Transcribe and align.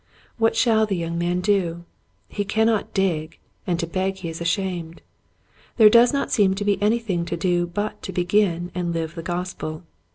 What 0.39 0.55
shall 0.55 0.87
the 0.87 0.95
young 0.95 1.19
man 1.19 1.41
do} 1.41 1.83
He 2.27 2.43
cannot 2.43 2.91
dig 2.91 3.37
and 3.67 3.79
to 3.79 3.85
beg 3.85 4.15
he 4.15 4.29
is 4.29 4.41
ashamed. 4.41 5.03
There 5.77 5.91
does 5.91 6.11
not 6.11 6.31
seem 6.31 6.55
to 6.55 6.65
be 6.65 6.81
anything 6.81 7.23
to 7.25 7.37
do 7.37 7.67
but 7.67 8.01
to 8.01 8.11
begin 8.11 8.71
and 8.73 8.93
live 8.95 9.13
the 9.13 9.21
gospel. 9.21 9.83